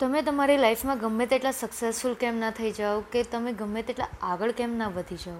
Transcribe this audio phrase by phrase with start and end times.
[0.00, 4.50] તમે તમારી લાઈફમાં ગમે તેટલા સક્સેસફુલ કેમ ના થઈ જાઓ કે તમે ગમે તેટલા આગળ
[4.50, 5.38] કેમ ના વધી જાઓ.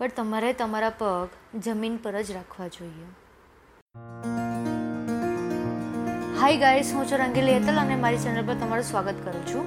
[0.00, 3.06] બટ તમારે તમારા પગ જમીન પર જ રાખવા જોઈએ.
[6.40, 9.66] હાય ગાઈસ હું છું રંગીલી હેતલ અને મારી ચેનલ પર તમારું સ્વાગત કરું છું.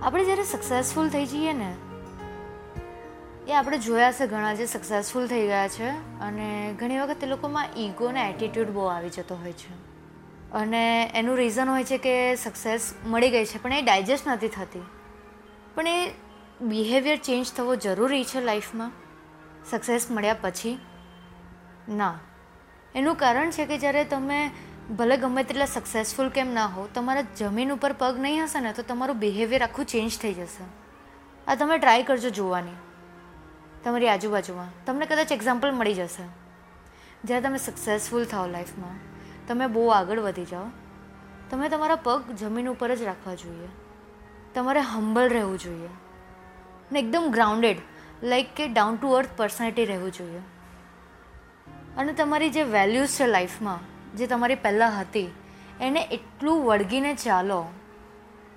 [0.00, 1.70] આપણે જ્યારે સક્સેસફુલ થઈ જઈએ ને,
[3.48, 6.48] એ આપણે જોયા છે ઘણા જે સક્સેસફુલ થઈ ગયા છે અને
[6.80, 9.72] ઘણી વખત એ લોકોમાં ઈગો અને એટીટ્યૂડ બહુ આવી જતો હોય છે.
[10.52, 14.82] અને એનું રીઝન હોય છે કે સક્સેસ મળી ગઈ છે, પણ એ ડાયજેસ્ટ નથી થતી.
[15.74, 16.10] પણ એ
[16.60, 18.92] બિહેવિયર ચેન્જ થવો જરૂરી છે લાઈફમાં
[19.70, 20.78] સક્સેસ મળ્યા પછી?
[21.88, 22.18] ના.
[22.94, 24.50] એનું કારણ છે કે જ્યારે તમે
[24.96, 28.82] ભલે ગમે તેટલા સક્સેસફુલ કેમ ના હો તમારા જમીન ઉપર પગ નહીં હશે ને, તો
[28.82, 30.64] તમારું બિહેવિયર આખું ચેન્જ થઈ જશે.
[31.46, 32.76] આ તમે ટ્રાય કરજો જોવાની.
[33.84, 34.84] તમારી આજુબાજુમાં.
[34.84, 36.22] તમને કદાચ એક્ઝામ્પલ મળી જશે.
[37.24, 39.09] જ્યારે તમે સક્સેસફુલ થાઓ લાઈફમાં
[39.50, 40.64] તમે બહુ આગળ વધી જાઓ.
[41.50, 43.68] તમે તમારા પગ જમીન ઉપર જ રાખવા જોઈએ.
[44.54, 45.88] તમારે હમ્બલ રહેવું જોઈએ.
[46.92, 47.76] ને એકદમ ગ્રાઉન્ડેડ
[48.22, 50.38] લાઈક કે ડાઉન ટુ અર્થ પર્સનાલિટી રહેવું જોઈએ.
[51.96, 53.78] અને તમારી જે વેલ્યુઝ છે લાઈફમાં
[54.16, 55.30] જે તમારી પહેલાં હતી,
[55.80, 57.64] એને એટલું વળગીને ચાલો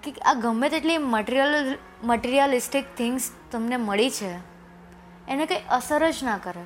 [0.03, 4.31] કે આ ગમે તેટલી મટિરિયલ મટિરિયલિસ્ટિક થિંગ્સ તમને મળી છે,
[5.27, 6.63] એને કંઈ અસર જ ના કરે.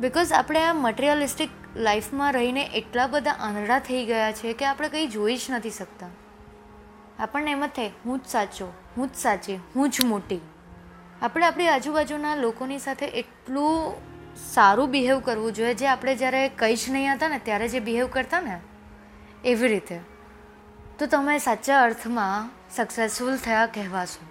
[0.00, 5.06] બિકોઝ આપણે આ મટિરિયલિસ્ટિક લાઈફમાં રહીને એટલા બધા આંધળા થઈ ગયા છે કે આપણે કંઈ
[5.06, 6.06] જોઈ જ નથી શકતા.
[7.18, 10.40] આપણને એમ જ થાય, હું જ સાચો, હું જ સાચી, હું જ મોટી.
[11.22, 13.94] આપણે આપણી આજુબાજુના લોકોની સાથે એટલું
[14.54, 18.06] સારું બિહેવ કરવું જોઈએ, જે આપણે જ્યારે કંઈ જ નહીં હતા ને, ત્યારે જે બિહેવ
[18.06, 18.60] કરતા ને,
[19.44, 20.00] એવી રીતે.
[20.98, 24.26] તો તમે સાચા અર્થમાં સક્સેસફુલ થયા કહેવાશો.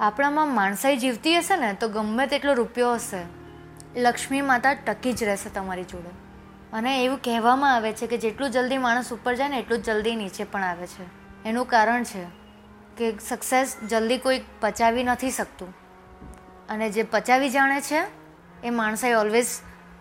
[0.00, 3.42] આપણામાં માણસાઈ જીવતી હશે ને, તો ગમે તેટલો રૂપિયો હશે.
[4.00, 6.31] લક્ષ્મી માતા ટકી જ રહેશે તમારી જોડે.
[6.72, 10.16] અને એવું કહેવામાં આવે છે કે જેટલું જલ્દી માણસ ઉપર જાય ને એટલું જ જલ્દી
[10.16, 11.04] નીચે પણ આવે છે.
[11.48, 12.24] એનું કારણ છે
[12.96, 15.74] કે સક્સેસ જલ્દી કોઈ પચાવી નથી શકતું.
[16.68, 18.02] અને જે પચાવી જાણે છે,
[18.64, 19.46] એ માણસાઈ ઓલવેઝ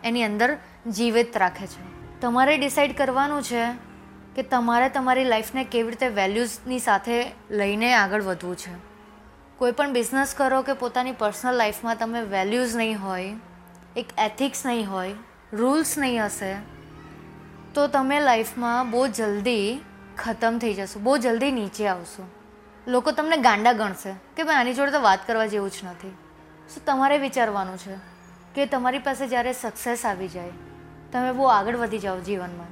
[0.04, 0.58] એની અંદર
[0.88, 2.20] જીવિત રાખે છે.
[2.20, 3.66] તમારે ડિસાઈડ કરવાનું છે
[4.36, 8.92] કે તમારે તમારી લાઈફને કેવી રીતે વેલ્યુઝની સાથે લઈને આગળ વધવું છે.
[9.58, 13.36] કોઈ પણ બિઝનેસ કરો કે પોતાની પર્સનલ લાઈફમાં તમે વેલ્યુઝ નહીં હોય,
[13.96, 15.14] એક એથિક્સ નહીં હોય
[15.54, 16.56] રૂલ્સ નહીં હશે,
[17.74, 19.84] તો તમે લાઈફમાં બહુ જલ્દી
[20.18, 22.24] ખતમ થઈ જશો, બહુ જલ્દી નીચે આવશો.
[22.88, 26.14] લોકો તમને ગાંડા ગણશે કે ભાઈ આની જોડે તો વાત કરવા જેવું જ નથી.
[26.70, 27.98] સો તમારે વિચારવાનું છે
[28.56, 30.56] કે તમારી પાસે જ્યારે સક્સેસ આવી જાય,
[31.12, 32.72] તમે બહુ આગળ વધી જાઓ જીવનમાં,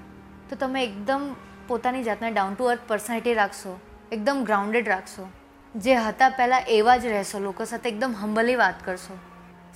[0.50, 1.35] તો તમે એકદમ
[1.67, 3.79] પોતાની જાતને ડાઉન ટુ અર્થ પર્સનાલિટી રાખશો,
[4.11, 5.29] એકદમ ગ્રાઉન્ડેડ રાખશો.
[5.75, 9.17] જે હતા પહેલાં એવા જ રહેશો, લોકો સાથે એકદમ હંબલી વાત કરશો.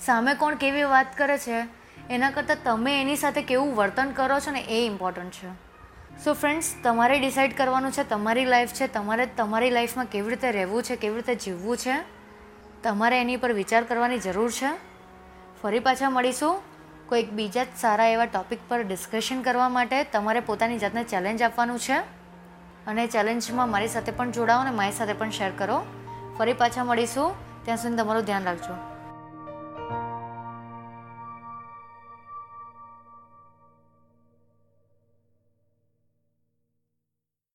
[0.00, 1.83] સામે કોણ કેવી વાત કરે છે?
[2.10, 5.64] એના કરતાં તમે એની સાથે કેવું વર્તન કરો છો ને એ ઇમ્પોર્ટન્ટ છે.
[6.24, 10.82] સો ફ્રેન્ડ્સ તમારે ડિસાઈડ કરવાનું છે, તમારી લાઈફ છે, તમારે તમારી લાઈફમાં કેવી રીતે રહેવું
[10.82, 11.96] છે, કેવી રીતે જીવવું છે,
[12.82, 14.68] તમારે એની પર વિચાર કરવાની જરૂર છે.
[15.62, 16.62] ફરી પાછા મળીશું.
[17.08, 21.78] કોઈક બીજા જ સારા એવા ટોપિક પર ડિસ્કશન કરવા માટે તમારે પોતાની જાતને ચેલેન્જ આપવાનું
[21.78, 21.96] છે.
[22.86, 25.84] અને ચેલેન્જમાં મારી સાથે પણ જોડાઓ અને મારી સાથે પણ શેર કરો.
[26.38, 27.34] ફરી પાછા મળીશું.
[27.64, 28.93] ત્યાં સુધી તમારું ધ્યાન રાખજો.